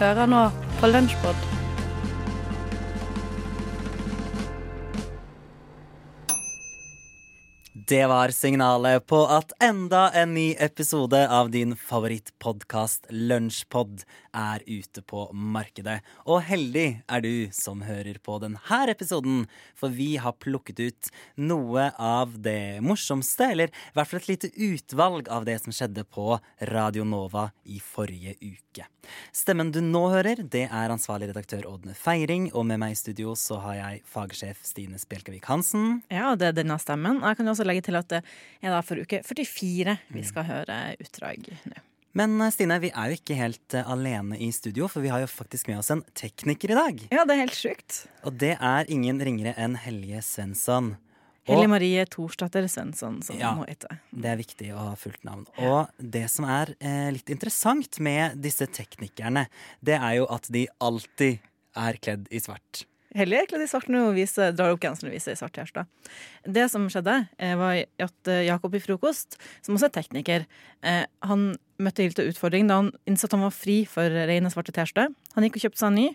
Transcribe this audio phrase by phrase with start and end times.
[0.00, 0.46] Du hører nå
[0.80, 0.88] på
[7.90, 15.02] Det var signalet på at enda en ny episode av din favorittpodkast Lunsjpod er ute
[15.02, 15.96] på markedet.
[16.30, 21.88] Og heldig er du som hører på denne episoden, for vi har plukket ut noe
[21.98, 26.38] av det morsomste, eller i hvert fall et lite utvalg av det som skjedde på
[26.70, 28.86] Radio Nova i forrige uke.
[29.34, 33.34] Stemmen du nå hører, det er ansvarlig redaktør Ådne Feiring, og med meg i studio
[33.34, 36.04] så har jeg fagsjef Stine Spjelkavik Hansen.
[36.12, 37.18] Ja, det er denne stemmen.
[37.24, 38.22] Jeg kan også legge til at det
[38.62, 41.80] er da for uke 44 vi skal høre utdrag nå.
[42.18, 45.20] Men eh, Stine, vi er jo ikke helt eh, alene i studio, for vi har
[45.22, 47.04] jo faktisk med oss en tekniker i dag.
[47.14, 48.00] Ja, det er helt sjukt.
[48.26, 50.96] Og det er ingen ringere enn Helje Svensson.
[51.48, 53.54] Hellige Marie Thorsdatter Svensson, som Ja.
[53.54, 54.00] hun heter.
[54.12, 55.46] det er viktig å ha fullt navn.
[55.58, 59.46] Og det som er eh, litt interessant med disse teknikerne,
[59.82, 61.38] det er jo at de alltid
[61.78, 62.84] er kledd i svart.
[63.16, 65.82] Hellige er kledd i svart nå og viser, drar opp genseren og viser svart T-skjorte.
[66.46, 69.34] Det som skjedde, eh, var at eh, Jakob i Frokost,
[69.66, 70.44] som også er tekniker,
[70.86, 74.70] eh, han møtte litt utfordring da han innså at han var fri for rene svarte
[74.76, 75.08] T-skjorte.
[75.34, 76.06] Han gikk og kjøpte seg en ny,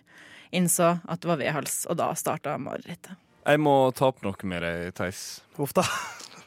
[0.56, 3.20] innså at det var vedhals, og da starta marerittet.
[3.46, 5.26] Jeg må ta opp noe med deg, Theis.
[5.62, 5.84] Uff da.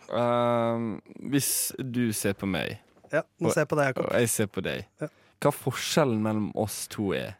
[0.08, 0.96] Uh,
[1.28, 2.78] hvis du ser på meg,
[3.12, 4.08] Ja, nå ser jeg på deg, Jakob.
[4.08, 5.08] og jeg ser på deg, Ja.
[5.44, 7.36] hva forskjellen mellom oss to er?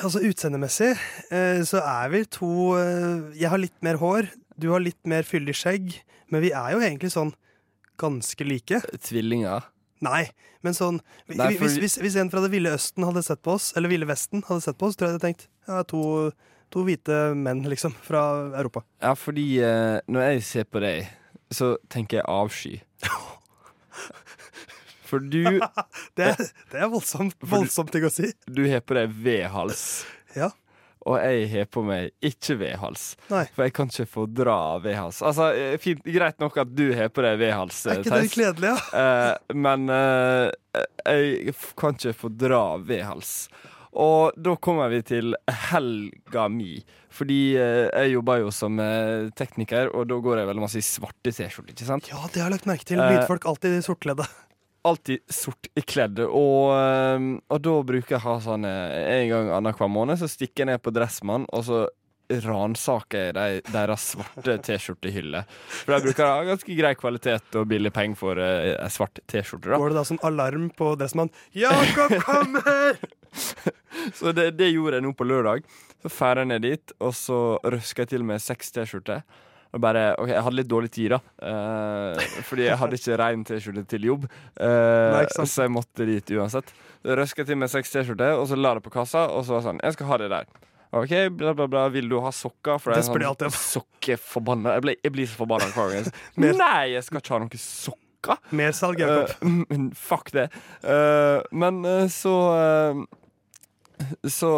[0.00, 0.92] Altså Utseendemessig
[1.34, 5.26] eh, så er vi to eh, Jeg har litt mer hår, du har litt mer
[5.26, 5.96] fyldig skjegg,
[6.32, 7.32] men vi er jo egentlig sånn
[8.00, 8.80] ganske like.
[9.04, 9.68] Tvillinger?
[10.02, 10.24] Nei,
[10.64, 10.98] men sånn
[11.30, 11.66] Nei, for...
[11.66, 14.42] hvis, hvis, hvis en fra det ville Østen hadde sett på oss, eller Ville Vesten
[14.48, 16.02] hadde sett på oss, tror jeg jeg hadde tenkt ja, to,
[16.74, 18.22] to hvite menn, liksom, fra
[18.58, 18.84] Europa.
[19.02, 21.12] Ja, fordi eh, når jeg ser på deg,
[21.52, 22.74] så tenker jeg avsky.
[25.12, 25.44] For du,
[26.16, 26.32] Det,
[26.72, 28.32] det er voldsomt, voldsomt ting å si.
[28.48, 29.82] du har på deg V-hals.
[30.32, 30.48] Ja.
[31.02, 33.04] Og jeg har på meg ikke V-hals.
[33.26, 35.18] For jeg kan ikke fordra V-hals.
[35.26, 38.20] Altså, eh, fint, Greit nok at du har på deg V-hals, Er eh, ikke det
[38.22, 38.36] Theis.
[38.38, 38.78] kledelig, ja?
[39.02, 43.32] Eh, men eh, jeg kan ikke fordra V-hals.
[43.98, 45.34] Og da kommer vi til
[45.66, 46.78] helga mi.
[47.12, 50.86] Fordi eh, jeg jobber jo som eh, tekniker, og da går jeg veldig masse i
[50.86, 51.74] svarte T-skjorter.
[51.74, 52.08] ikke sant?
[52.14, 53.02] Ja, det har jeg lagt merke til.
[53.02, 54.24] Eh, Lydfolk alltid i sortkledde.
[54.88, 56.22] Alltid sort kledd.
[56.26, 60.64] Og, eh, og da bruker jeg å ha sånn en gang annenhver måned, så stikker
[60.64, 61.84] jeg ned på Dressmann, og så
[62.40, 65.42] ransaker jeg de, deres svarte T-skjortehylle.
[65.82, 69.74] For de bruker ha ganske grei kvalitet og billig penger for ei uh, svart T-skjorte.
[69.74, 71.32] Går det da sånn alarm på Dressmann?
[71.56, 73.00] Jakob kommer!
[74.18, 75.66] Så det, det gjorde jeg nå på lørdag.
[76.02, 79.22] Så drar jeg ned dit, og så røsker jeg til med seks T-skjorter.
[79.72, 81.18] Og bare, ok, Jeg hadde litt dårlig tid, da.
[81.48, 84.26] eh, fordi jeg hadde ikke rein T-skjorte til jobb.
[84.60, 86.72] eh, Nei, så jeg måtte dit uansett.
[87.04, 89.24] Røska til med seks T-skjorter, og så la det på kassa.
[89.32, 90.44] Og så var det sånn Jeg skal ha det der.
[90.92, 91.86] OK, bla, bla, bla.
[91.88, 92.76] Vil du ha sokker?
[92.78, 93.56] For Det er sånn alltid.
[93.72, 94.74] Sokkeforbanna.
[94.76, 96.12] Jeg, ble- jeg blir så forbanna hver gang.
[96.60, 98.44] Nei, jeg skal ikke ha noen sokker.
[98.52, 99.32] Mersalg, Jakob.
[99.72, 100.50] Uh, fuck det.
[100.84, 103.02] Uh, men uh, så uh,
[104.28, 104.52] Så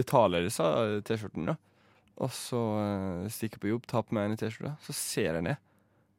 [0.00, 0.64] betaler disse
[1.04, 1.56] T-skjortene, da.
[2.18, 5.46] Og så uh, stikker jeg på jobb, tar på meg en T-skjorte, så ser jeg
[5.46, 5.64] ned.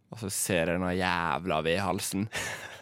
[0.10, 2.28] Og så ser jeg den jævla vedhalsen.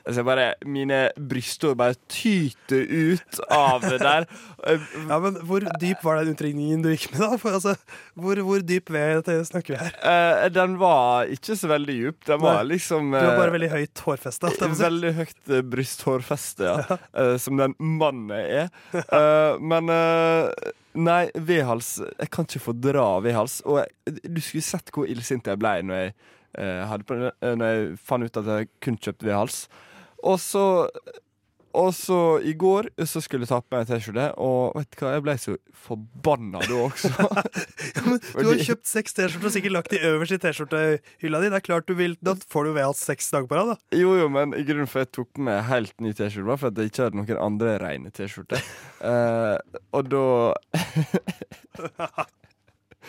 [0.08, 4.28] Altså bare, Mine brysthår bare tyter ut av det der.
[4.64, 7.38] Eh, Ja, men Hvor dyp var den utringningen du gikk med, da?
[7.42, 7.74] For, altså,
[8.16, 9.98] hvor, hvor dyp ved snakker vi her?
[10.00, 12.24] Uh, den var ikke så veldig dyp.
[12.30, 14.54] Den var Nei, liksom Du har eh, bare veldig høyt hårfeste.
[14.80, 16.98] Veldig høyt uh, brysthårfeste, ja.
[17.18, 18.70] Eh, som den mannen er.
[18.96, 23.60] Eh, men eh, Nei, vedhals Jeg kan ikke fordra vedhals.
[23.70, 26.16] Og jeg, du skulle sett hvor illsint jeg ble når jeg,
[26.58, 29.60] eh, hadde eh, når jeg fant ut at jeg kun kjøpte vedhals.
[30.24, 30.66] Og så
[31.78, 35.02] og så i går så skulle jeg ta på meg en T-skjorte, og vet du
[35.04, 35.54] hva, jeg ble så
[35.86, 37.12] forbanna da også.
[37.98, 41.42] Ja, men du har Fordi- kjøpt seks T-skjorter og sikkert lagt de øverst i T-skjortehylla
[41.44, 41.52] di.
[41.54, 43.76] Det er klart du vil, Da får du ved alt seks dager på rad.
[43.76, 46.72] da Jo, jo, men i grunnen for jeg tok med helt ny T-skjorte, var for
[46.74, 48.64] at jeg ikke hadde noen andre rene T-skjorter.
[49.04, 49.58] uh,
[50.00, 50.26] og da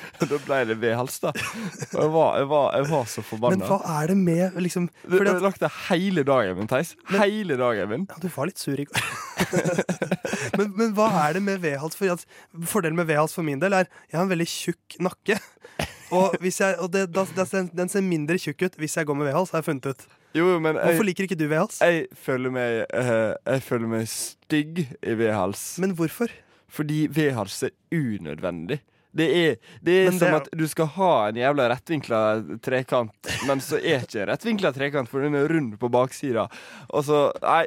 [0.29, 1.33] Da ble det vedhals, da.
[1.33, 5.19] Og jeg var, jeg var, jeg var så Men hva er det med liksom Du
[5.21, 6.95] at, lagt det hele dagen min, Theis.
[7.13, 8.09] Hele dagen min.
[8.11, 9.05] ja, Du var litt sur i går.
[10.59, 11.99] men, men hva er det med V-hals?
[11.99, 12.27] Fordi at
[12.69, 15.39] Fordelen med V-hals for min del er jeg har en veldig tjukk nakke.
[16.15, 19.53] Og, jeg, og det, da, den, ser mindre tjukk ut hvis jeg går med V-hals,
[19.53, 20.07] har jeg funnet ut.
[20.37, 21.81] Jo, men Hvorfor liker ikke du V-hals?
[22.57, 25.65] jeg, eh, jeg føler meg stygg i vedhals.
[25.83, 26.33] Men hvorfor?
[26.69, 28.81] Fordi vedhals er unødvendig.
[29.17, 32.21] Det er, det er det som at du skal ha en jævla rettvinkla
[32.65, 36.49] trekant, men så er ikke en rettvinkla trekant, for den er rund på baksida.
[36.93, 37.65] Og så Nei.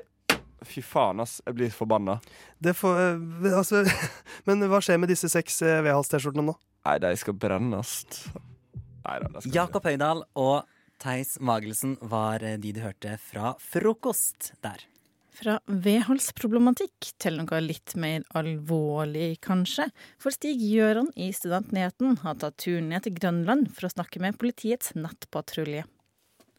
[0.62, 1.40] Fy faen, ass.
[1.48, 2.20] Jeg blir forbanna.
[2.62, 3.82] Det får, eh, altså,
[4.46, 6.54] men hva skjer med disse seks eh, V-hals-T-skjortene nå?
[6.86, 7.96] Nei, de skal brennes.
[9.02, 10.70] Neida, Jakob Høydahl og
[11.02, 14.86] Theis Magelsen var eh, de du hørte fra Frokost der.
[15.32, 19.88] Fra vedholdsproblematikk til noe litt mer alvorlig, kanskje.
[20.20, 24.38] For Stig Gjøran i Studentnyheten har tatt turen ned til Grønland for å snakke med
[24.42, 25.86] politiets nettpatrulje.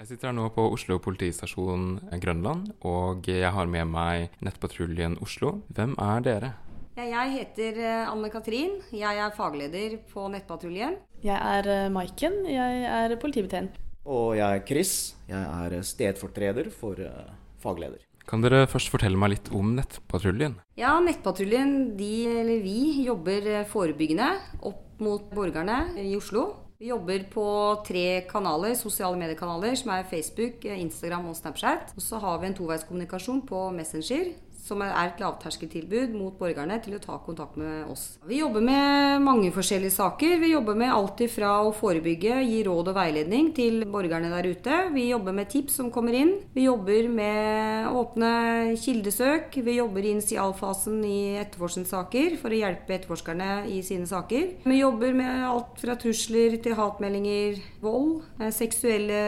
[0.03, 5.61] Jeg sitter her nå på Oslo politistasjon Grønland, og jeg har med meg Nettpatruljen Oslo.
[5.77, 6.51] Hvem er dere?
[6.99, 8.81] Jeg heter eh, Anne Katrin.
[8.93, 10.99] Jeg er fagleder på Nettpatruljen.
[11.23, 12.43] Jeg er eh, Maiken.
[12.51, 13.79] Jeg er politibetjent.
[14.03, 14.97] Og jeg er Chris.
[15.31, 17.31] Jeg er stedfortreder for eh,
[17.63, 18.03] fagleder.
[18.29, 20.57] Kan dere først fortelle meg litt om Nettpatruljen?
[20.79, 24.29] Ja, Nettpatruljen, de, eller vi, jobber eh, forebyggende
[24.69, 26.47] opp mot borgerne i Oslo.
[26.83, 27.47] Vi jobber på
[27.87, 31.93] tre kanaler, sosiale mediekanaler, som er Facebook, eh, Instagram og Snapchat.
[31.95, 34.33] Og så har vi en toveiskommunikasjon på Messenger,
[34.63, 38.05] som er et lavterskeltilbud mot borgerne til å ta kontakt med oss.
[38.29, 40.37] Vi jobber med mange forskjellige saker.
[40.43, 44.79] Vi jobber med alt ifra å forebygge, gi råd og veiledning til borgerne der ute.
[44.95, 46.37] Vi jobber med tips som kommer inn.
[46.55, 48.33] Vi jobber med åpne
[48.79, 49.59] kildesøk.
[49.67, 54.47] Vi jobber i initialfasen i etterforskningssaker for å hjelpe etterforskerne i sine saker.
[54.63, 59.21] Vi jobber med alt fra trusler til hatmeldinger, vold, eh, seksuelle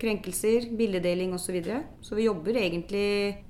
[0.00, 1.50] krenkelser, bildedeling osv.
[1.50, 1.82] Så, videre.
[2.00, 3.06] så vi jobber egentlig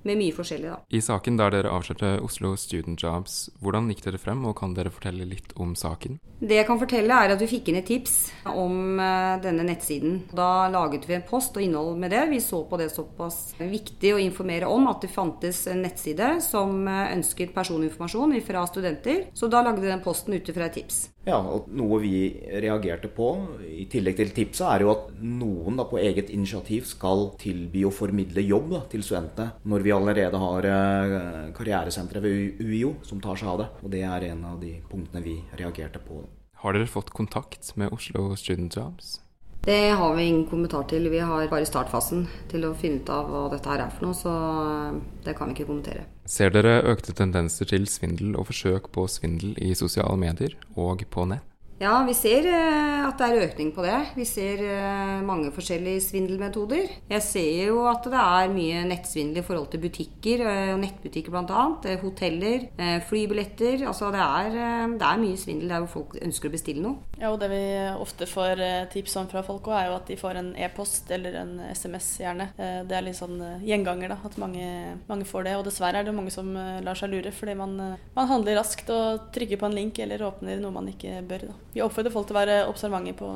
[0.08, 0.78] med mye forskjellig, da.
[0.88, 4.92] I saken der dere avslørte Oslo Student Jobs, hvordan gikk dere frem, og kan dere
[4.92, 6.18] fortelle litt om saken?
[6.40, 10.22] Det jeg kan fortelle er at Vi fikk inn et tips om eh, denne nettsiden.
[10.32, 12.22] Da laget vi en post og innhold med det.
[12.30, 16.88] Vi så på det såpass viktig å informere om at det fantes en nettside som
[16.88, 19.26] eh, ønsket personinformasjon fra studenter.
[19.36, 21.10] Så da lagde vi den posten ut ifra et tips.
[21.28, 22.14] Ja, og Noe vi
[22.62, 23.28] reagerte på,
[23.68, 27.92] i tillegg til tipset, er jo at noen da på eget initiativ skal tilby å
[27.92, 31.09] formidle jobb da, til studentene, når vi allerede har eh,
[31.56, 33.70] karrieresenteret ved UiO som tar seg av det.
[33.84, 36.22] Og Det er en av de punktene vi reagerte på.
[36.60, 39.18] Har dere fått kontakt med Oslo Student Jobs?
[39.64, 41.10] Det har vi ingen kommentar til.
[41.12, 44.16] Vi har bare startfasen til å finne ut av hva dette her er for noe,
[44.16, 46.06] så eh, det kan vi ikke kommentere.
[46.24, 51.26] Ser dere økte tendenser til svindel og forsøk på svindel i sosiale medier og på
[51.28, 51.44] nett?
[51.80, 53.96] Ja, vi ser eh, at det er økning på det.
[54.12, 56.90] Vi ser eh, mange forskjellige svindelmetoder.
[57.08, 61.32] Jeg ser jo at det er mye nettsvindel i forhold til butikker, eh, og nettbutikker
[61.32, 61.62] bl.a.
[62.02, 62.66] Hoteller,
[63.08, 63.86] flybilletter.
[63.88, 64.58] Altså det er,
[65.00, 67.00] det er mye svindel der hvor folk ønsker å bestille noe.
[67.16, 67.62] Ja, og det vi
[67.94, 68.60] ofte får
[68.92, 72.10] tips om fra folk òg, er jo at de får en e-post eller en SMS,
[72.20, 72.50] gjerne.
[72.58, 74.18] Det er litt sånn gjenganger, da.
[74.28, 74.68] At mange,
[75.08, 75.56] mange, får det.
[75.56, 77.76] Og dessverre er det mange som lar seg lure, fordi man,
[78.16, 81.48] man handler raskt og trykker på en link eller åpner noe man ikke bør.
[81.48, 81.58] da.
[81.70, 83.28] Vi oppfordrer folk til å være observante på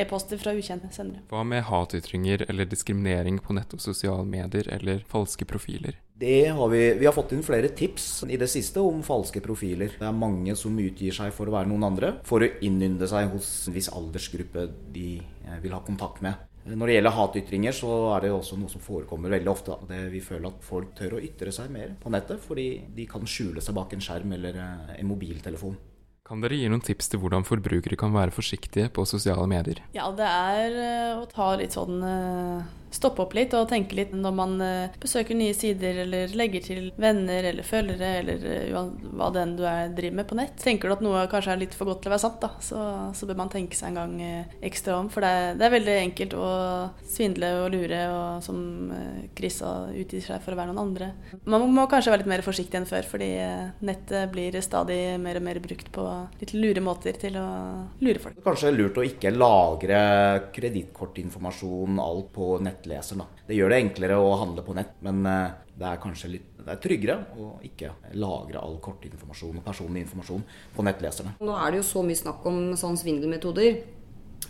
[0.00, 1.26] e-poster fra ukjente sendere.
[1.28, 5.98] Hva med hatytringer eller diskriminering på nett og sosiale medier eller falske profiler?
[6.16, 9.92] Det har vi, vi har fått inn flere tips i det siste om falske profiler.
[10.00, 13.28] Det er mange som utgir seg for å være noen andre, for å innynde seg
[13.34, 14.64] hos en viss aldersgruppe
[14.94, 16.46] de eh, vil ha kontakt med.
[16.66, 19.76] Når det gjelder hatytringer, så er det også noe som forekommer veldig ofte.
[19.86, 23.28] Det vi føler at folk tør å ytre seg mer på nettet, fordi de kan
[23.28, 25.76] skjule seg bak en skjerm eller eh, en mobiltelefon.
[26.26, 29.78] Kan dere gi noen tips til hvordan forbrukere kan være forsiktige på sosiale medier?
[29.94, 34.12] Ja, det er eh, å ta litt sånn eh, stoppe opp litt og tenke litt
[34.14, 38.76] når man eh, besøker nye sider eller legger til venner eller følgere eller eh,
[39.16, 40.56] hva det enn du er, driver med på nett.
[40.62, 42.82] Tenker du at noe kanskje er litt for godt til å være sant, da, så,
[43.16, 45.10] så bør man tenke seg en gang eh, ekstra om.
[45.12, 46.50] For det er, det er veldig enkelt å
[47.16, 48.62] svindle og lure, og som
[49.36, 51.10] Chris utgir seg for å være noen andre.
[51.48, 53.30] Man må kanskje være litt mer forsiktig enn før, fordi
[53.86, 56.04] nettet blir stadig mer og mer brukt på
[56.40, 57.46] litt lure måter til å
[58.04, 58.40] lure folk.
[58.46, 60.00] Kanskje lurt å ikke lagre
[60.54, 63.24] kredittkortinformasjon, alt på nett nettleser.
[63.48, 66.72] Det gjør det enklere å handle på nett, men eh, det er kanskje litt det
[66.74, 70.42] er tryggere å ikke lagre all kortinformasjon og personlig informasjon
[70.74, 71.36] på nettleserne.
[71.38, 73.84] Nå er det jo så mye snakk om sånn svindelmetoder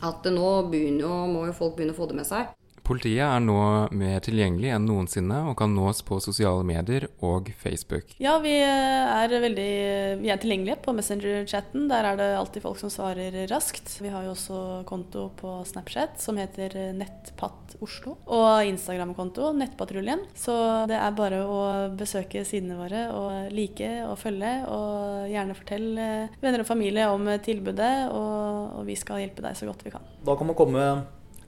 [0.07, 2.49] at nå begynner, må jo folk begynne å få det med seg.
[2.87, 3.59] Politiet er nå
[3.99, 8.13] mer tilgjengelig enn noensinne og kan nås på sosiale medier og Facebook.
[8.23, 9.73] Ja, vi er, veldig,
[10.21, 11.89] vi er tilgjengelige på Messenger-chatten.
[11.91, 13.97] Der er det alltid folk som svarer raskt.
[13.99, 18.15] Vi har jo også konto på Snapchat som heter Nettpatt Oslo.
[18.31, 20.23] Og Instagram-konto Nettpatruljen.
[20.39, 20.55] Så
[20.87, 21.61] det er bare å
[21.99, 24.55] besøke sidene våre og like og følge.
[24.71, 29.67] Og gjerne fortelle venner og familie om tilbudet, og, og vi skal hjelpe deg så
[29.67, 30.07] godt vi kan.
[30.23, 30.89] Da kan man komme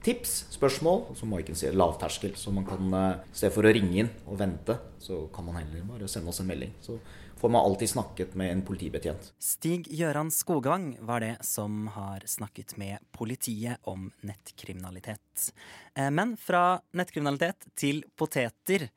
[0.09, 2.33] tips, spørsmål, som Maiken sier, lavterskel.
[2.39, 2.89] Så man kan,
[3.31, 6.33] se i stedet for å ringe inn og vente, så kan man heller bare sende
[6.33, 6.73] oss en melding.
[6.81, 6.97] Så
[7.39, 9.31] får man alltid snakket med en politibetjent.
[9.39, 15.51] Stig Gøran Skogvang var det som har snakket med politiet om nettkriminalitet.
[15.95, 18.89] Eh, men fra nettkriminalitet til poteter.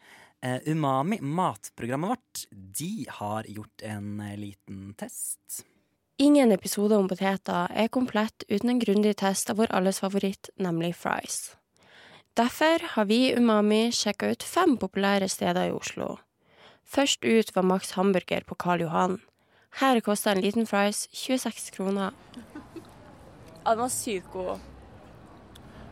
[0.42, 5.62] Eh, Umami, matprogrammet vårt, de har gjort en eh, liten test.
[6.18, 10.92] Ingen episode om poteter er komplett uten en grundig test av vår alles favoritt, nemlig
[10.96, 11.54] fries.
[12.36, 16.18] Derfor har vi i Umami sjekka ut fem populære steder i Oslo.
[16.84, 19.20] Først ut var Max Hamburger på Karl Johan.
[19.80, 22.12] Her kosta en liten fries 26 kroner.
[23.64, 24.60] Ja, den var sykt god.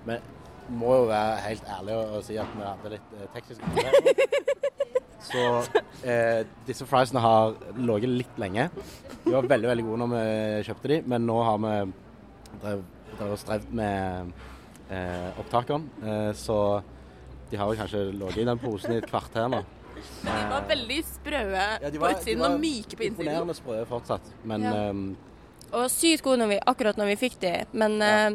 [0.04, 0.20] Men
[0.68, 4.28] må jo være helt ærlig og, si at vi hadde litt eh, tekniske problemer.
[5.20, 5.40] Så
[6.08, 8.68] eh, disse friesene har ligget litt lenge.
[9.24, 11.74] De var veldig veldig gode når vi kjøpte de, men nå har vi
[12.62, 12.84] drev,
[13.18, 14.32] drev strevd med
[14.90, 15.90] eh, opptakene.
[16.04, 16.56] Eh, så
[17.50, 19.60] de har jo kanskje ligget i den posen i et kvarter nå.
[20.00, 23.26] De var veldig sprø Ja, de på utsiden og myke på innsiden.
[23.26, 24.72] Imponerende sprø fortsatt, men Ja.
[24.88, 25.02] ehm,
[25.72, 28.30] Og sykt gode når vi, akkurat når vi fikk de, men eh,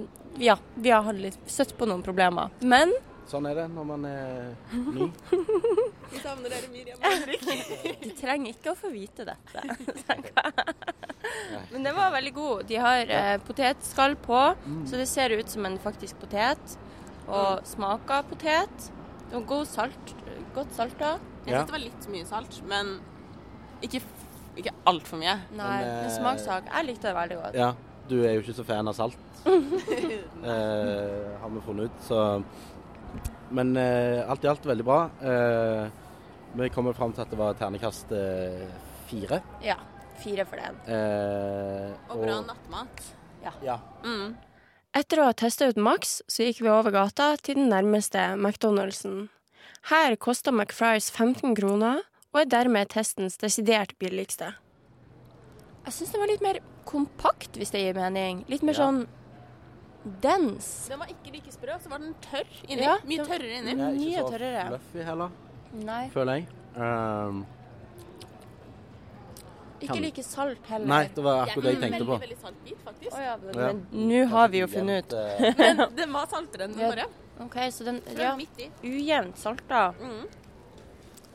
[0.45, 2.51] ja, vi har litt støtt på noen problemer.
[2.61, 2.93] Men
[3.29, 5.08] sånn er det når man er ny.
[6.12, 7.46] Vi savner dere, Miriam og Henrik.
[8.03, 9.63] de trenger ikke å få vite dette.
[11.72, 12.65] Men den var veldig god.
[12.70, 14.41] De har eh, potetskall på,
[14.88, 16.77] så det ser ut som en faktisk potet.
[17.25, 18.91] Og smaker potet.
[19.34, 20.13] Og god salt.
[20.55, 21.15] Godt salta.
[21.46, 21.60] Jeg Ja.
[21.63, 22.94] syns det var litt mye salt, men
[23.84, 24.00] ikke,
[24.58, 25.34] ikke altfor mye.
[25.51, 26.70] Nei, Men, en eh, smakssak.
[26.72, 27.58] Jeg likte det veldig godt.
[27.60, 27.72] Ja,
[28.10, 32.00] du er jo ikke så fan av salt, eh, har vi funnet ut.
[32.08, 32.22] Så.
[33.51, 35.09] Men eh, alt i alt veldig bra.
[35.21, 35.87] Eh,
[36.55, 38.65] vi kommer fram til at det var ternekast eh,
[39.09, 39.41] fire.
[39.63, 39.75] Ja.
[40.23, 40.77] Fire for den.
[40.87, 43.03] Eh, Og bra nattmat.
[43.61, 43.77] Ja.
[44.03, 44.35] Mm.
[44.95, 49.27] Etter å ha testa ut Max, så gikk vi over gata til den nærmeste McDonald'sen.
[49.91, 51.99] Her kosta McFries 15 kroner,
[52.33, 54.53] og er dermed testens desidert billigste.
[55.85, 56.57] Jeg syns den var litt mer
[56.89, 58.45] kompakt, hvis det gir mening.
[58.49, 58.85] Litt mer Ja.
[58.87, 59.05] sånn
[60.21, 60.88] dens.
[60.89, 62.81] Den var ikke like sprø, så var den tørr inni.
[62.83, 63.71] Ja, Mye den- tørrere inni.
[63.75, 64.65] Ja, Mye ikke så tørrere.
[64.67, 65.29] fluffy heller,
[65.74, 66.09] Nei.
[66.13, 66.47] føler jeg.
[66.75, 67.45] Um,
[69.81, 70.88] Ikke like salt heller.
[70.88, 72.17] nei, det var akkurat det jeg tenkte på.
[72.17, 73.13] Veldig, veldig salt bit, faktisk.
[73.13, 73.67] Oh, ja, men Ja.
[73.74, 75.57] men nå har vi jo funnet ut.
[75.57, 76.89] Men den var saltere enn den Ja.
[76.91, 77.09] forrige.
[77.41, 78.35] OK, så den Ja,
[78.83, 79.93] ujevnt salta.
[80.00, 80.27] Mm.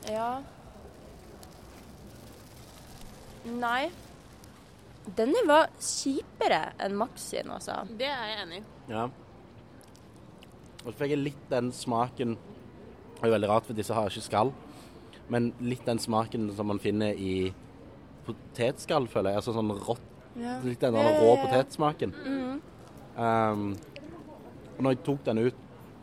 [0.09, 0.41] Ja.
[3.45, 3.91] Nei.
[5.17, 7.81] Denne var kjipere enn Max sin, altså.
[7.97, 8.63] Det er jeg enig i.
[8.91, 9.07] Ja.
[10.81, 14.09] Og så fikk jeg litt den smaken Det er jo veldig rart, for disse har
[14.09, 14.53] ikke skall.
[15.31, 17.51] Men litt den smaken som man finner i
[18.25, 19.41] potetskall, føler jeg.
[19.41, 20.07] Altså sånn rått
[20.39, 20.59] Ja.
[20.63, 22.13] Litt den der rå potetsmaken.
[22.15, 22.61] Mhm.
[23.19, 23.63] Um,
[24.77, 25.57] og når jeg tok den ut,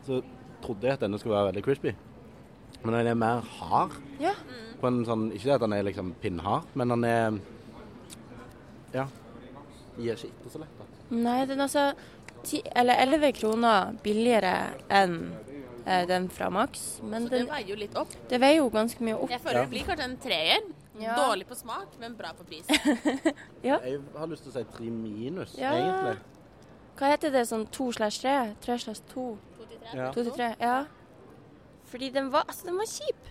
[0.05, 0.21] så
[0.63, 1.95] trodde jeg at denne skulle være veldig crispy.
[2.85, 3.97] Men den er mer hard.
[4.21, 4.35] Ja.
[4.81, 7.41] På en sånn, ikke det at den er liksom pinnhard, men den er
[8.95, 9.07] Ja.
[9.99, 10.79] Gir ikke etter så lett.
[10.79, 10.85] da.
[11.17, 11.93] Nei, den er altså
[12.45, 14.53] ti, eller 11 kroner billigere
[14.91, 15.17] enn
[15.87, 17.01] eh, den fra Max.
[17.03, 18.13] Men Så den, det veier jo litt opp.
[18.31, 19.31] det veier jo ganske mye opp.
[19.31, 20.69] Jeg føler det blir kanskje en treer.
[20.99, 21.15] Ja.
[21.15, 22.67] Dårlig på smak, men bra på pris.
[23.63, 25.71] Jeg har lyst til å si tre minus, Ja.
[25.79, 26.19] egentlig.
[26.99, 28.55] Hva heter det sånn to slash tre?
[28.65, 29.37] Tre slash to?
[29.95, 30.09] Ja.
[30.11, 30.81] To til tre, ja.
[31.87, 33.29] Fordi den var, altså, den var kjip.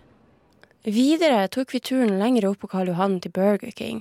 [0.88, 4.00] Videre tok vi turen lenger opp på Karl Johan til Burger King.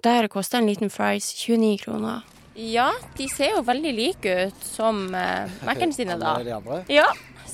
[0.00, 2.22] Der kosta en liten fries 29 kroner.
[2.54, 6.38] Ja, de ser jo veldig like ut som uh, Mac-ene sine, da.
[6.88, 7.10] Ja,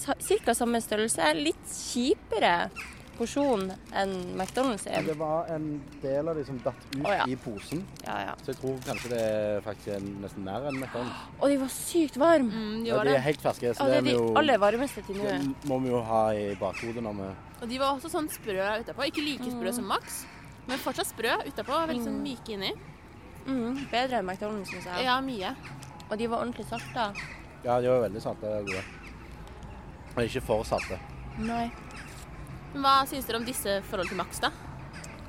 [0.07, 0.54] ca.
[0.54, 1.33] samme størrelse.
[1.35, 2.71] Litt kjipere
[3.18, 5.07] porsjon enn McDonald's sin.
[5.07, 5.66] Det var en
[6.02, 7.26] del av de som datt ut oh, ja.
[7.26, 7.83] i posen.
[8.04, 8.37] Ja, ja.
[8.45, 11.26] Så jeg tror kanskje det er faktisk nesten mer enn McDonald's.
[11.40, 12.52] Og de var sykt varme.
[12.54, 14.33] Mm, de Ja, var de er helt ferske, så Ja, det det er de jo
[14.38, 15.26] aller varmeste til nå.
[15.26, 18.59] det må vi jo ha i bakhodet når vi Og de var også sånn sprø
[18.85, 19.11] utapå.
[19.11, 20.23] Ikke like sprø som Max,
[20.68, 21.80] men fortsatt sprø utapå.
[21.88, 22.72] Veldig sånn myke inni.
[23.48, 25.04] Mm, bedre enn McDonald's, syns jeg.
[25.06, 25.54] Ja, mye.
[26.08, 27.10] Og de var ordentlig salta.
[27.64, 28.82] Ja, de var veldig salte og gode.
[30.14, 30.98] Og ikke for salte.
[31.40, 31.66] Nei.
[32.75, 34.52] Men Hva syns dere om disse forhold til Max, da?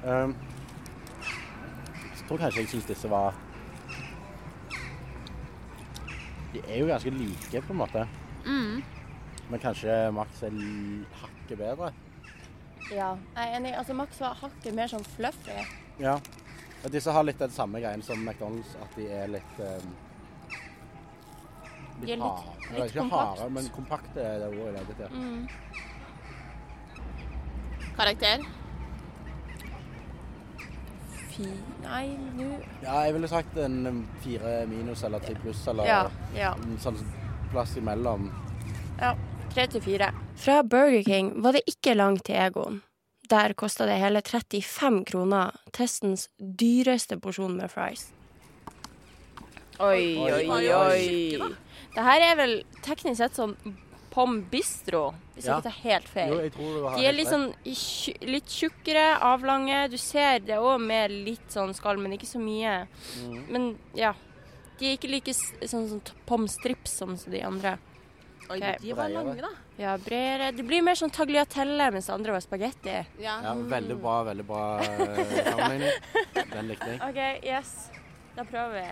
[0.04, 0.36] Um,
[2.10, 3.36] jeg tror kanskje jeg syns disse var
[6.54, 8.06] De er jo ganske like, på en måte.
[8.46, 8.80] Mm.
[9.50, 10.56] Men kanskje Max er
[11.22, 11.92] hakket bedre.
[12.92, 13.74] Ja, jeg er enig.
[13.78, 15.58] Altså, Max var hakket mer sånn fluffy.
[16.02, 16.16] Ja.
[16.84, 19.90] Og disse har litt den samme greien som McDonald's, at de er litt um,
[22.00, 22.56] De er litt- harde.
[22.70, 23.40] Eller litt ikke kompakt.
[23.40, 25.10] harde, men kompakte er det ordet jeg leter etter.
[25.14, 25.48] Mm.
[28.00, 28.46] Karakter?
[31.34, 31.48] Fy
[31.84, 32.06] Nei,
[32.38, 32.48] nå
[32.84, 36.02] Ja, jeg ville sagt en um, fire minus eller tre pluss, eller Ja.
[36.36, 36.54] ja.
[36.64, 36.98] en sånn
[37.52, 38.30] plass imellom.
[39.00, 39.14] Ja.
[39.60, 40.08] Tre til fire.
[40.40, 42.78] Fra Burger King var det ikke langt til Egon.
[43.28, 45.58] Der kosta det hele 35 kroner.
[45.76, 48.06] Testens dyreste porsjon med fries.
[49.84, 51.50] Oi, oi, Oi.
[51.92, 52.56] Det her er vel
[52.88, 53.58] teknisk sett sånn
[54.16, 55.60] Pom Bistro, hvis Ja.
[55.60, 56.32] jeg ikke tar helt feil.
[56.56, 57.54] Jo, De er litt sånn
[58.32, 59.90] litt tjukkere, avlange.
[59.92, 62.88] Du ser det òg med litt sånn skall, men ikke så mye.
[63.28, 63.52] Mm.
[63.52, 64.14] Men ja.
[64.80, 67.78] De er ikke like sånn, sånn pom strips som de andre.
[68.50, 68.78] Oi, okay.
[68.82, 69.50] de var lange, da.
[69.78, 70.48] Ja, bredere.
[70.58, 72.96] Det blir mer sånn tagliatelle, mens det andre var spagetti.
[73.22, 73.36] Ja.
[73.46, 75.46] Ja, veldig bra, veldig bra sammenheng.
[75.52, 76.50] sammenligning.
[76.56, 77.00] Den likte jeg.
[77.06, 77.76] OK, yes.
[78.34, 78.90] Da prøver vi.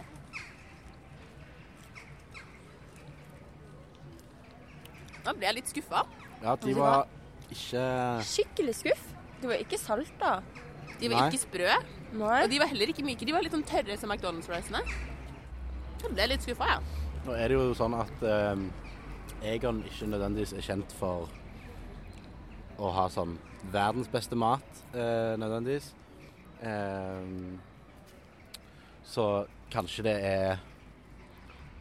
[5.25, 6.05] Da ble jeg litt skuffa.
[6.43, 7.07] Ja, de var
[7.49, 7.83] ikke
[8.29, 9.03] Skikkelig skuff.
[9.41, 10.37] De var ikke salta.
[10.97, 11.27] De var Nei.
[11.31, 11.69] ikke sprø,
[12.17, 12.39] Nei.
[12.43, 13.25] og de var heller ikke myke.
[13.25, 14.81] De var litt sånn tørre som McDonald's-risene.
[16.01, 17.07] Da ble jeg litt skuffa, ja.
[17.25, 18.67] Nå er det jo sånn at eh,
[19.45, 21.27] Egon ikke nødvendigvis er kjent for
[22.81, 23.35] å ha sånn
[23.73, 25.91] verdens beste mat, eh, nødvendigvis.
[26.61, 27.21] Eh,
[29.05, 30.57] så kanskje det er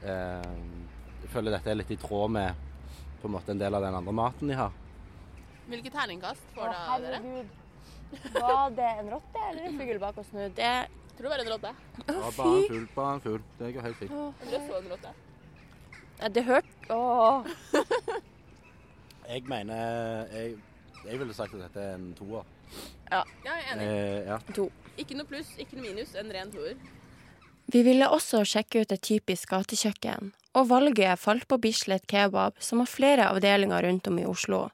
[0.04, 0.56] eh,
[1.22, 2.54] Jeg føler dette er litt i tråd med
[3.22, 4.70] på en måte en del av den andre maten de har.
[5.66, 7.46] Hvilket terningkast får da dere?
[8.36, 10.50] Var det en rotte eller en fugl bak oss nå?
[10.54, 11.72] Det Jeg tror det var en rotte.
[12.06, 13.42] Ja, bare en fugl, bare en fugl.
[13.58, 14.10] Det går helt fint.
[14.12, 15.14] Jeg tror jeg så en rotte.
[16.20, 17.46] Ja, Det hørte Åh.
[19.26, 20.52] Jeg mener jeg,
[21.02, 22.44] jeg ville sagt at dette er en toer.
[23.10, 23.86] Ja, jeg er enig.
[23.86, 24.36] Eh, ja.
[25.02, 26.12] Ikke noe pluss, ikke noe minus.
[26.14, 26.76] En ren toer.
[27.74, 32.84] Vi ville også sjekke ut et typisk gatekjøkken, og valget falt på Bislett kebab, som
[32.84, 34.68] har flere avdelinger rundt om i Oslo.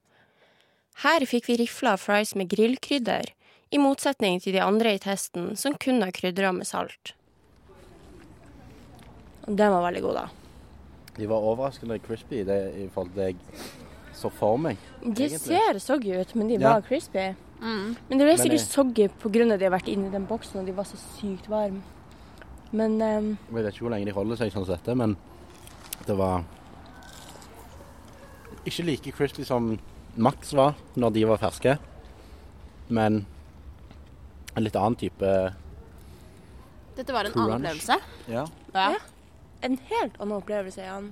[1.00, 3.32] Her fikk vi rifla fries med grillkrydder,
[3.72, 7.14] i motsetning til de andre i testen, som kun har krydra med salt.
[9.49, 10.41] Den var veldig god, da.
[11.19, 13.37] De var overraskende crispy det, i forhold til det jeg
[14.16, 14.76] så for meg.
[15.02, 15.40] De egentlig.
[15.40, 16.73] ser soggy ut, men de Ja.
[16.75, 17.35] var crispy.
[17.61, 17.97] Mm.
[18.09, 19.57] Men de ble Men sikkert jeg- soggy pga.
[19.59, 21.82] de har vært inni den boksen og de var så sykt varme.
[22.73, 23.39] Men um...
[23.52, 25.17] Jeg vet ikke hvor lenge de holder seg sånn som dette, men
[26.06, 26.45] det var
[28.67, 29.78] ikke like crispy som
[30.17, 31.78] Max var når de var ferske.
[32.89, 33.26] Men
[34.56, 35.30] en litt annen type
[36.97, 37.49] Dette var en Crunch.
[37.54, 37.97] annen opplevelse.
[38.28, 38.45] Ja.
[38.75, 38.97] Ja.
[39.62, 41.10] En helt annen opplevelse igjen.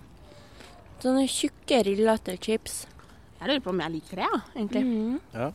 [1.00, 2.84] Sånne tjukke, rillete chips.
[3.40, 4.82] Jeg lurer på om jeg liker det, ja, egentlig.
[4.84, 5.20] Mm.
[5.34, 5.50] ja.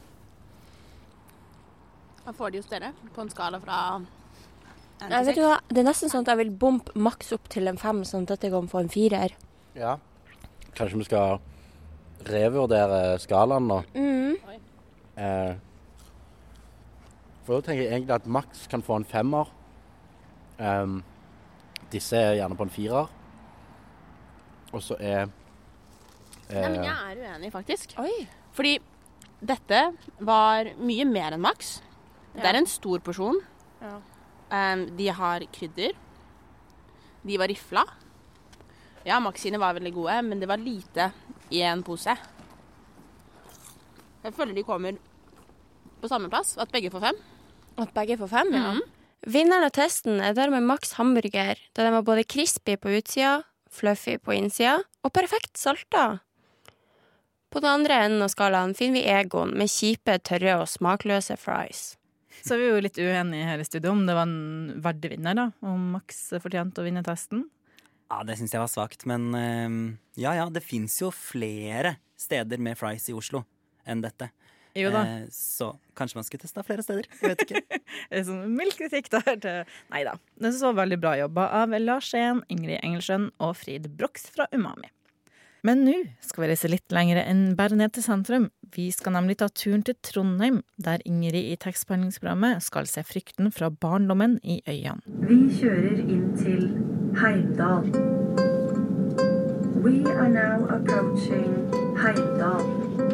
[2.25, 2.93] Hva får de hos dere?
[3.13, 3.79] På en skala fra
[4.95, 5.58] jeg Nei, vet du hva?
[5.67, 8.38] Det er nesten sånn at jeg vil bompe maks opp til en fem, sånn at
[8.38, 9.36] dette kan få en firer.
[9.77, 9.97] ja.
[10.75, 11.38] Kanskje vi skal
[12.27, 13.77] revurdere skalaen nå.
[13.95, 14.34] Mm.
[15.15, 15.53] Eh,
[17.45, 19.51] for da tenker jeg egentlig at maks kan få en femmer.
[20.60, 20.97] Ehm,
[21.95, 23.12] disse er gjerne på en firer.
[24.75, 25.25] Og så er
[26.45, 27.95] Nei, men eh, jeg er uenig, faktisk.
[28.01, 28.27] Oi.
[28.53, 28.75] Fordi
[29.45, 29.79] dette
[30.25, 31.79] var mye mer enn maks.
[32.36, 33.39] Det er en stor porsjon.
[33.81, 33.95] Ja.
[34.51, 35.95] Um, de har krydder.
[37.25, 37.86] De var rifla.
[39.05, 41.10] Ja, Max sine var veldig gode, men det var lite
[41.53, 42.13] i en pose.
[44.25, 44.97] Jeg føler de kommer
[46.01, 47.19] på samme plass, at begge får fem.
[47.81, 48.71] At begge får fem, ja.
[48.73, 48.81] Mhm.
[49.25, 53.39] Vinneren av testen er dermed Max hamburger, da den var både crispy på utsida,
[53.71, 56.19] fluffy på innsida og perfekt salta.
[57.49, 61.95] På den andre enden av skalaen finner vi Egon med kjipe, tørre og smakløse fries.
[62.43, 65.38] Så er vi jo litt uenige her i studio om det var en verdig vinner,
[65.38, 65.45] da.
[65.63, 67.45] Om Max fortjente å vinne testen.
[68.12, 69.78] Ja, det syns jeg var svakt, men eh,
[70.21, 73.45] ja ja, det fins jo flere steder med fries i Oslo
[73.88, 74.30] enn dette.
[74.76, 75.06] Jo da.
[75.08, 77.08] Eh, så kanskje man skulle testa flere steder.
[77.22, 77.80] Jeg vet ikke.
[78.28, 80.18] Sånn mild kritikk der til Nei da.
[80.42, 84.92] Det så veldig bra jobba av Lars Skien, Ingrid Engelsen og Frid Brox fra Umami.
[85.66, 88.52] Men nå skal vi reise litt lenger enn bare ned til sentrum.
[88.76, 93.72] Vi skal nemlig ta turen til Trondheim, der Ingrid i tekstbehandlingsprogrammet skal se frykten fra
[93.74, 95.02] barndommen i øynene.
[95.26, 96.70] Vi kjører inn til
[97.18, 97.90] Heimdal.
[99.82, 101.66] We are now approaching
[101.98, 103.05] Heimdal.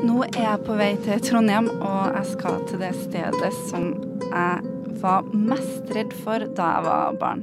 [0.00, 3.90] Nå er jeg på vei til Trondheim, og jeg skal til det stedet som
[4.30, 7.42] jeg var mest redd for da jeg var barn.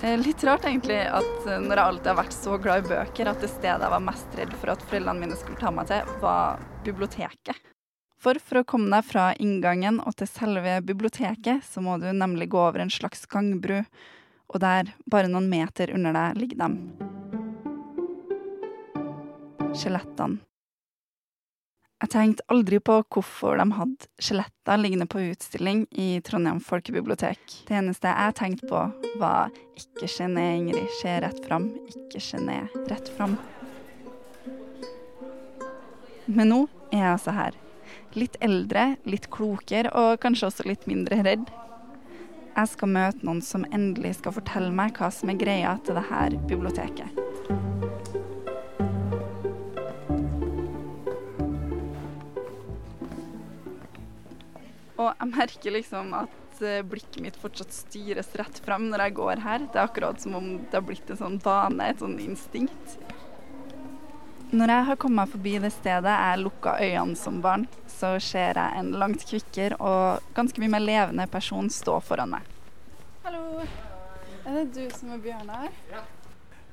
[0.00, 3.30] Det er litt rart egentlig at når jeg alltid har vært så glad i bøker,
[3.30, 6.14] at det stedet jeg var mest redd for at foreldrene mine skulle ta meg til,
[6.24, 7.66] var biblioteket.
[8.20, 12.50] For for å komme deg fra inngangen og til selve biblioteket, så må du nemlig
[12.50, 13.84] gå over en slags gangbru,
[14.50, 16.78] og der, bare noen meter under deg, ligger dem.
[19.70, 20.40] Skjelettene.
[22.00, 27.42] Jeg tenkte aldri på hvorfor de hadde skjeletter liggende på utstilling i Trondheim folkebibliotek.
[27.68, 28.84] Det eneste jeg tenkte på,
[29.20, 33.36] var ikke ned, Ingrid, se rett fram, ikke ned, rett fram.
[36.24, 37.60] Men nå er jeg altså her.
[38.16, 41.52] Litt eldre, litt klokere og kanskje også litt mindre redd.
[42.50, 46.02] Jeg skal møte noen som endelig skal fortelle meg hva som er greia til det
[46.10, 47.20] her biblioteket.
[55.00, 59.44] Og jeg merker liksom at eh, blikket mitt fortsatt styres rett frem når jeg går
[59.46, 59.64] her.
[59.64, 62.98] Det er akkurat som om det har blitt en sånn vane, et sånn instinkt.
[64.50, 68.80] Når jeg har kommet forbi det stedet jeg lukka øynene som barn, så ser jeg
[68.80, 72.48] en langt kvikkere og ganske mye mer levende person stå foran meg.
[73.22, 73.62] Hallo.
[74.42, 75.68] Er det du som er Bjørnar?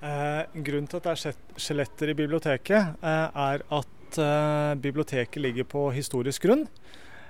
[0.01, 5.67] Eh, grunnen til at det er skjeletter i biblioteket, eh, er at eh, biblioteket ligger
[5.69, 6.65] på historisk grunn.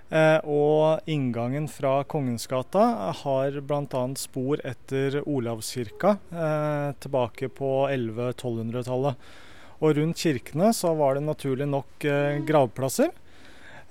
[0.08, 2.86] Eh, og inngangen fra Kongensgata
[3.26, 4.06] har bl.a.
[4.16, 9.28] spor etter Olavskirka eh, tilbake på 1100-1200-tallet.
[9.78, 13.12] Og rundt kirkene så var det naturlig nok eh, gravplasser.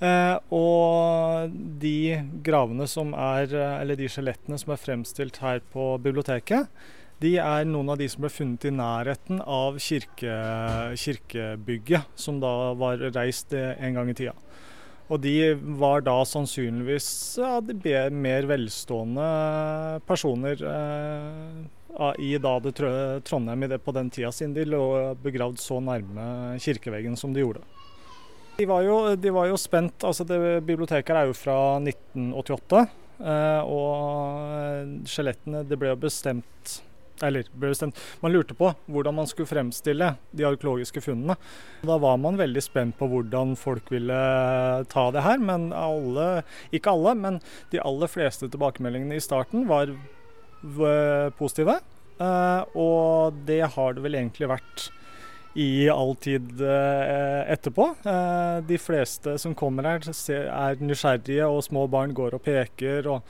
[0.03, 5.95] Eh, og de gravene som er, eh, eller de skjelettene som er fremstilt her på
[6.03, 6.67] biblioteket,
[7.23, 10.35] de er noen av de som ble funnet i nærheten av kirke,
[11.01, 14.35] kirkebygget, som da var reist en gang i tida.
[15.07, 17.61] Og de var da sannsynligvis ja,
[18.11, 19.27] mer velstående
[20.09, 21.61] personer eh,
[22.19, 24.83] i da det Trondheim i det, på den tida, siden de lå
[25.23, 27.63] begravd så nærme kirkeveggen som de gjorde.
[28.57, 32.87] De var jo, de var jo spent, altså det Biblioteket er jo fra 1988.
[33.21, 36.81] eh, og skjelettene Det ble jo bestemt
[37.25, 41.39] eller ble bestemt, Man lurte på hvordan man skulle fremstille de arkeologiske funnene.
[41.87, 44.21] Da var man veldig spent på hvordan folk ville
[44.93, 45.39] ta det her.
[45.39, 46.43] Men alle,
[46.75, 47.41] ikke alle, men
[47.73, 49.95] de aller fleste tilbakemeldingene i starten var
[51.39, 51.81] positive.
[52.17, 54.87] Eh, og det har det vel egentlig vært
[55.57, 57.91] i all tid eh, etterpå.
[58.05, 63.09] Eh, de fleste som kommer her, er nysgjerrige, og små barn går og peker.
[63.09, 63.23] og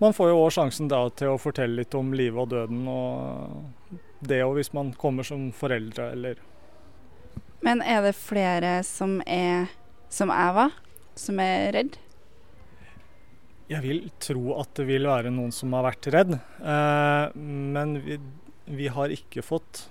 [0.00, 3.98] Man får jo òg sjansen da til å fortelle litt om livet og døden, og
[4.24, 6.40] det òg hvis man kommer som foreldre eller
[7.60, 9.68] Men er det flere som er
[10.10, 10.72] som jeg var,
[11.20, 11.98] som er redd?
[13.70, 18.16] Jeg vil tro at det vil være noen som har vært redd, eh, men vi,
[18.66, 19.84] vi har ikke fått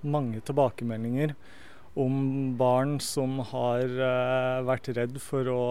[0.00, 1.36] mange tilbakemeldinger
[1.98, 5.62] om barn som har uh, vært redd for å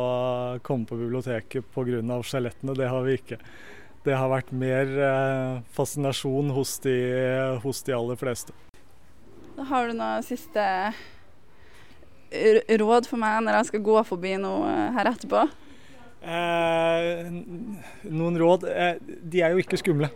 [0.65, 2.01] komme på biblioteket pga.
[2.23, 2.75] skjelettene.
[2.75, 3.39] Det har vi ikke.
[4.03, 6.97] Det har vært mer uh, fascinasjon hos de,
[7.63, 8.55] hos de aller fleste.
[9.59, 10.63] Har du noe siste
[12.29, 15.47] råd for meg når jeg skal gå forbi noe her etterpå?
[16.19, 17.27] Eh,
[18.11, 20.09] noen råd eh, De er jo ikke skumle.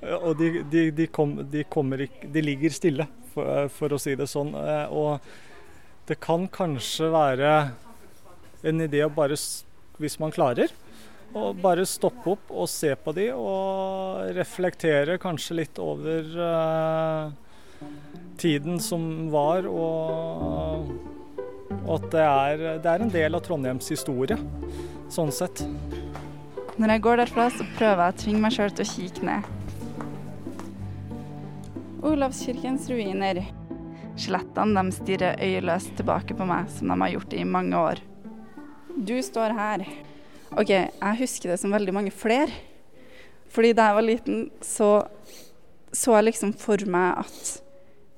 [0.00, 4.28] Eh, Og de, de, de, kom, de, kommer ligger stille, for, for å si det
[4.30, 4.54] sånn.
[4.54, 5.18] Eh, og
[6.08, 7.52] det kan kanskje være
[8.66, 9.36] en idé å bare,
[10.00, 10.72] hvis man klarer,
[11.36, 17.84] å bare stoppe opp og se på de og reflektere kanskje litt over eh,
[18.40, 20.88] tiden som var, og,
[21.82, 24.40] og at det er, det er en del av Trondheims historie
[25.12, 25.66] sånn sett.
[26.78, 29.54] Når jeg går derfra, så prøver jeg å tvinge meg sjøl til å kikke ned.
[32.08, 33.42] Olavskirkens ruiner.
[34.18, 38.02] Skjelettene de stirrer øyeløst tilbake på meg, som de har gjort i mange år.
[38.98, 39.84] Du står her.
[40.58, 42.50] OK, jeg husker det som veldig mange flere.
[43.52, 44.90] Fordi da jeg var liten, så
[45.94, 47.54] så jeg liksom for meg at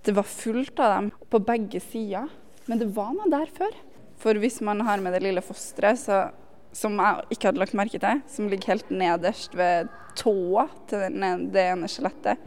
[0.07, 2.27] det var fullt av dem på begge sider.
[2.67, 3.77] Men det var noe der før.
[4.21, 6.29] For hvis man har med det lille fosteret, så
[6.77, 11.17] som jeg ikke hadde lagt merke til, som ligger helt nederst ved tåa til
[11.51, 12.43] det ene skjelettet,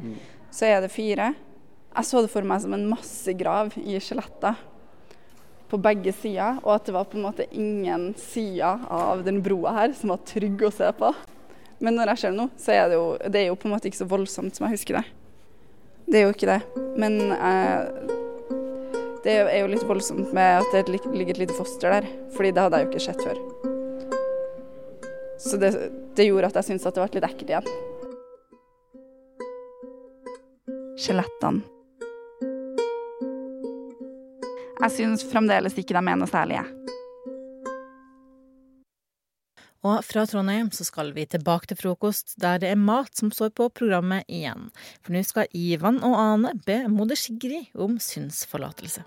[0.54, 1.34] så er det fire.
[1.94, 4.58] Jeg så det for meg som en massegrav i skjeletter
[5.70, 9.74] på begge sider, og at det var på en måte ingen sider av den broa
[9.78, 11.10] her som var trygg å se på.
[11.84, 13.74] Men når jeg ser det nå, så er det jo, det er jo på en
[13.76, 15.06] måte ikke så voldsomt som jeg husker det.
[16.06, 16.60] Det er jo ikke det.
[17.02, 17.82] Men eh,
[19.26, 22.66] det er jo litt voldsomt med at det ligger et lite foster der, fordi det
[22.66, 23.38] hadde jeg jo ikke sett før.
[25.44, 25.74] Så det,
[26.16, 27.68] det gjorde at jeg syntes at det ble litt ekkelt igjen.
[31.04, 31.74] Skjelettene.
[34.84, 36.64] Jeg syns fremdeles ikke de er noe særlige.
[39.84, 43.54] Og fra Trondheim så skal vi tilbake til frokost, der det er mat som står
[43.56, 44.70] på programmet igjen.
[45.00, 49.06] For nå skal Ivan og Ane be moder Sigrid om synsforlatelse.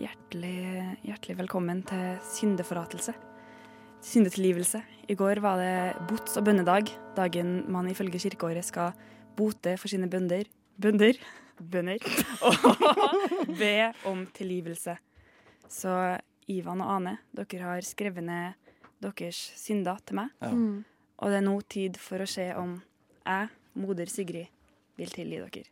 [0.00, 0.56] Hjertelig,
[1.04, 3.12] hjertelig velkommen til syndeforlatelse.
[4.00, 4.80] Syndetilgivelse.
[5.12, 6.88] I går var det bots- og bønnedag.
[7.16, 8.96] Dagen man ifølge kirkeåret skal
[9.36, 10.48] bote for sine bønder
[10.80, 11.18] Bønder?
[11.60, 12.04] Bønder.
[12.46, 12.56] Og
[13.60, 14.96] be om tilgivelse.
[15.70, 15.94] Så
[16.50, 18.70] Ivan og Ane, dere har skrevet ned
[19.00, 20.32] deres synder til meg.
[20.42, 20.50] Ja.
[20.50, 20.84] Mm.
[21.20, 22.78] Og det er nå tid for å se om
[23.20, 24.48] jeg, moder Sigrid,
[24.96, 25.68] vil tilgi dere.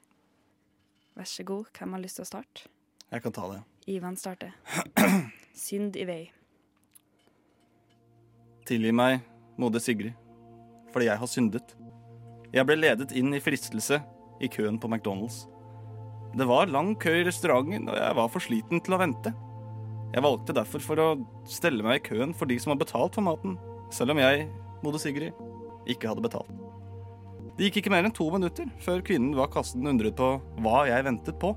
[1.19, 2.69] Vær så god, hvem har lyst til å starte?
[3.09, 3.63] Jeg kan ta det.
[3.89, 4.53] Ivan starter.
[5.57, 6.23] Synd i vei.
[8.69, 9.25] Tilgi meg,
[9.57, 10.13] moder Sigrid,
[10.93, 11.73] fordi jeg har syndet.
[12.53, 13.99] Jeg ble ledet inn i fristelse
[14.45, 15.47] i køen på McDonald's.
[16.39, 19.33] Det var lang kø i restauranten, og jeg var for sliten til å vente.
[20.13, 21.07] Jeg valgte derfor for å
[21.51, 23.57] stelle meg i køen for de som har betalt for maten,
[23.91, 24.45] selv om jeg,
[24.85, 25.35] Mode Sigrid,
[25.91, 26.53] ikke hadde betalt.
[27.59, 30.31] Det gikk ikke mer enn to minutter før kvinnen bak kassen undret på
[30.63, 31.51] hva jeg ventet på.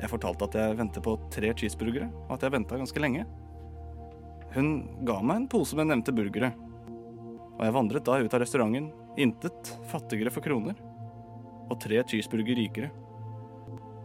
[0.00, 3.22] Jeg fortalte at jeg ventet på tre cheeseburgere, og at jeg venta ganske lenge.
[4.56, 4.74] Hun
[5.06, 6.50] ga meg en pose med nevnte burgere,
[7.54, 10.74] og jeg vandret da ut av restauranten, intet fattigere for kroner,
[11.70, 12.90] og tre cheeseburger rikere.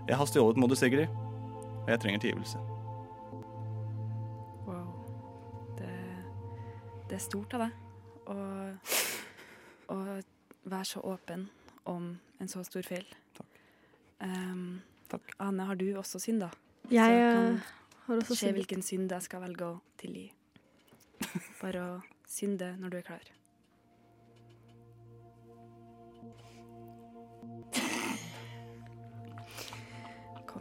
[0.07, 1.07] Jeg har stjålet moder Sigrid,
[1.83, 2.61] og jeg trenger tilgivelse.
[4.67, 4.87] Wow.
[5.77, 5.91] Det,
[7.09, 8.37] det er stort av deg å,
[10.61, 11.49] være så åpen
[11.89, 13.05] om en så stor feil.
[13.37, 13.61] Takk.
[14.21, 14.81] Um,
[15.41, 16.51] Ane, har du også synd, da?
[16.91, 17.61] Jeg, eh, kan
[18.07, 20.29] har også se hvilken synd jeg skal velge å tilgi.
[21.61, 21.93] Bare å
[22.29, 23.31] synde når du er klar.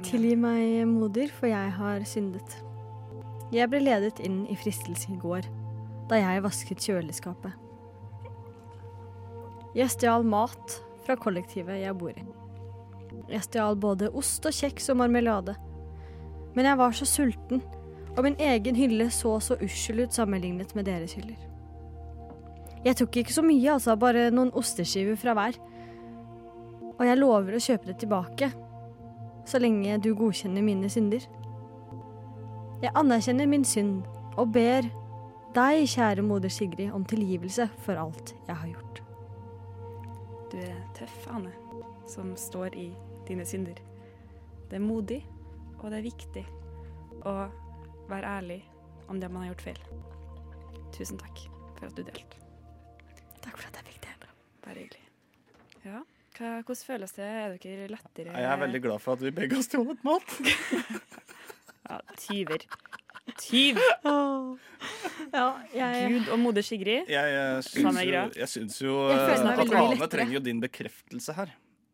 [0.00, 2.54] Tilgi meg, moder, for jeg har syndet.
[3.52, 5.44] Jeg ble ledet inn i fristelse i går,
[6.08, 7.52] da jeg vasket kjøleskapet.
[9.76, 12.24] Jeg stjal mat fra kollektivet jeg bor i.
[13.30, 15.54] Jeg stjal både ost og kjeks og marmelade.
[16.56, 17.60] Men jeg var så sulten,
[18.16, 21.38] og min egen hylle så så ussel ut sammenlignet med deres hyller.
[22.86, 25.60] Jeg tok ikke så mye, altså, bare noen osteskiver fra hver.
[26.96, 28.50] Og jeg lover å kjøpe det tilbake,
[29.50, 31.26] så lenge du godkjenner mine synder.
[32.80, 34.04] Jeg anerkjenner min synd
[34.38, 34.86] og ber
[35.54, 39.02] deg, kjære moder Sigrid, om tilgivelse for alt jeg har gjort.
[40.52, 41.52] Du er tøff, Ane,
[42.08, 42.88] som står i
[43.28, 43.78] dine synder.
[44.70, 45.20] Det er modig,
[45.80, 46.44] og det er viktig
[47.26, 47.34] å
[48.10, 48.60] være ærlig
[49.10, 49.82] om det man har gjort feil.
[50.94, 51.44] Tusen takk
[51.76, 52.40] for at du delte.
[53.42, 54.32] Takk for at jeg fikk dele.
[54.64, 55.04] Bare hyggelig.
[55.84, 56.02] Ja,
[56.40, 57.26] hva, hvordan føles det?
[57.26, 60.36] Er dere lettere Jeg er veldig glad for at vi begge har stjålet mat.
[61.90, 62.62] Ja, tyver.
[63.40, 63.78] Tyv!
[65.32, 67.08] Ja, jeg Gud og moder Sigrid.
[67.10, 71.50] Jeg, jeg syns jo, jeg syns jo Jeg at Ane trenger jo din bekreftelse her.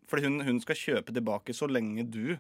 [0.07, 2.37] Fordi hun, hun skal kjøpe tilbake så lenge du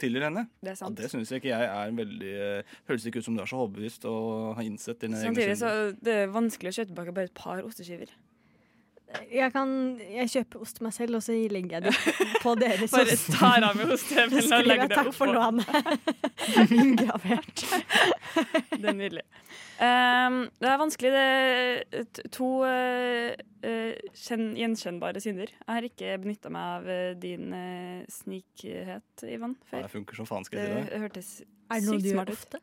[0.00, 0.46] tilgir henne.
[0.60, 0.82] Det er.
[0.82, 3.62] Ja, det syns ikke jeg er veldig eh, Høres ikke ut som du er så
[3.64, 7.30] overbevist og har innsett dine egne Samtidig så det er vanskelig å kjøpe tilbake bare
[7.32, 8.12] et par osteskiver.
[9.30, 9.70] Jeg kan
[10.10, 11.94] Jeg kjøper ost til meg selv, og så legger jeg det
[12.44, 13.30] på deres Bare ost.
[13.34, 15.38] tar av med ostehøvelen og legger jeg det takk for oppå.
[15.38, 15.66] lånet.
[16.80, 17.64] Inngravert.
[18.70, 19.24] Det er nydelig.
[19.80, 21.10] Um, det er vanskelig.
[21.16, 23.32] Det er to uh,
[23.66, 23.94] eh,
[24.60, 25.52] gjenkjennbare synder.
[25.56, 29.86] Jeg har ikke benytta meg av eh, din uh, snikhet, Ivan, Ja, før.
[29.88, 31.00] det funker som faen, skal jeg si det.
[31.06, 32.36] hørtes Er det noe sykt du gjør smart ut.
[32.38, 32.62] ofte?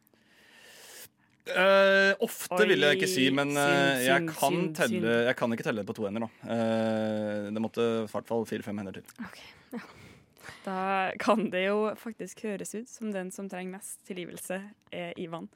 [1.48, 5.08] Eh, ofte vil jeg ikke si, men eh, synd, jeg, synd, kan synd, telle, synd.
[5.30, 6.28] jeg kan ikke telle det på to hender.
[6.28, 6.52] Da.
[6.56, 9.82] Eh, det måtte i hvert fall fire-fem hender til.
[10.68, 10.78] Da
[11.20, 15.50] kan det jo faktisk høres ut som den som trenger mest tilgivelse, er Ivan.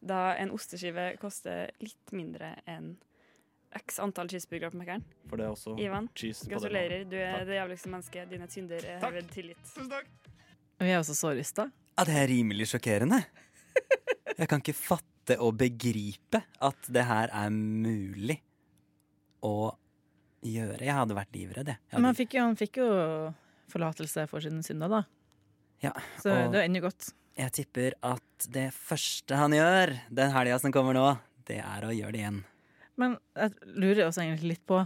[0.00, 2.94] Da en osteskive koster litt mindre enn
[3.76, 5.02] x antall cheeseburgere på Mækkern.
[5.28, 7.04] For det er også Ivan, cheese på gratulerer.
[7.08, 8.30] Du er det jævligste mennesket.
[8.30, 9.74] Dine synder er herved tilgitt.
[10.78, 11.68] Vi er også sårysta.
[11.98, 13.20] Ja, det er rimelig sjokkerende.
[14.38, 18.38] Jeg kan ikke fatte og begripe at det her er mulig
[19.44, 19.74] å
[20.46, 20.80] gjøre.
[20.86, 21.80] Jeg hadde vært livredd, jeg.
[21.92, 22.88] Men han fikk, jo, han fikk jo
[23.72, 25.02] forlatelse for sine synder, da.
[25.84, 27.12] Ja, Så det ender ennå godt.
[27.38, 31.06] jeg tipper at det første han gjør den helga som kommer nå,
[31.46, 32.40] det er å gjøre det igjen.
[32.98, 34.80] Men jeg lurer også egentlig litt på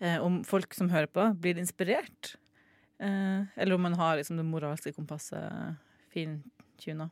[0.00, 2.32] eh, om folk som hører på, blir inspirert.
[2.98, 5.78] Eh, eller om man har liksom, det moralske kompasset
[6.10, 7.10] fintuna.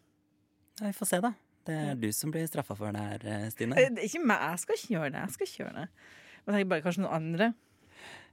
[0.80, 1.30] Ja, vi får se, da.
[1.66, 3.76] Det er du som blir straffa for det her, eh, Stine.
[3.78, 5.22] Eh, det er Ikke meg, jeg skal ikke gjøre det.
[5.24, 5.86] Jeg skal ikke gjøre det.
[6.46, 7.48] Men tenker bare kanskje noen andre.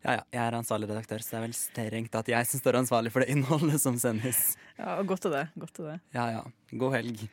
[0.04, 2.78] Ja, ja, jeg er ansvarlig redaktør, så det er vel strengt at jeg som står
[2.82, 4.58] ansvarlig for det innholdet som sendes.
[4.78, 5.46] Ja, og Godt til det.
[5.58, 6.00] godt til det.
[6.14, 6.42] Ja ja,
[6.78, 7.24] god helg.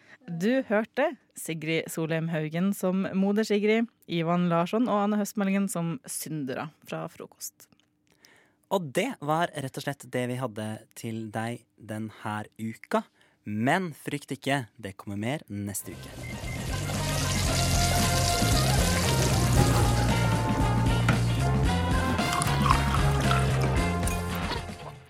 [0.40, 6.68] Du hørte Sigrid Solheim Haugen som Moder Sigrid, Ivan Larsson og Anne Høstmeldingen som syndere
[6.86, 7.66] fra frokost.
[8.70, 13.02] Og det var rett og slett det vi hadde til deg denne uka.
[13.44, 16.39] Men frykt ikke, det kommer mer neste uke.